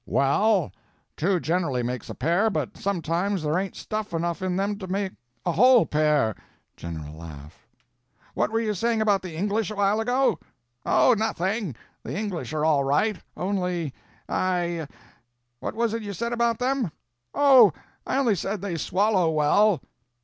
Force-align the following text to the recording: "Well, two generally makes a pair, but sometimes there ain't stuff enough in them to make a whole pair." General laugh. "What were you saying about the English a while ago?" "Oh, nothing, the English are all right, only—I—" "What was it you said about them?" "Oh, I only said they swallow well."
"Well, 0.07 0.71
two 1.15 1.39
generally 1.39 1.83
makes 1.83 2.09
a 2.09 2.15
pair, 2.15 2.49
but 2.49 2.75
sometimes 2.75 3.43
there 3.43 3.55
ain't 3.59 3.75
stuff 3.75 4.13
enough 4.15 4.41
in 4.41 4.55
them 4.55 4.79
to 4.79 4.87
make 4.87 5.11
a 5.45 5.51
whole 5.51 5.85
pair." 5.85 6.33
General 6.75 7.15
laugh. 7.15 7.67
"What 8.33 8.49
were 8.49 8.59
you 8.59 8.73
saying 8.73 8.99
about 8.99 9.21
the 9.21 9.35
English 9.35 9.69
a 9.69 9.75
while 9.75 9.99
ago?" 9.99 10.39
"Oh, 10.87 11.13
nothing, 11.15 11.75
the 12.01 12.17
English 12.17 12.51
are 12.51 12.65
all 12.65 12.83
right, 12.83 13.17
only—I—" 13.37 14.87
"What 15.59 15.75
was 15.75 15.93
it 15.93 16.01
you 16.01 16.13
said 16.13 16.33
about 16.33 16.57
them?" 16.57 16.91
"Oh, 17.35 17.71
I 18.03 18.17
only 18.17 18.33
said 18.33 18.59
they 18.59 18.77
swallow 18.77 19.29
well." 19.29 19.83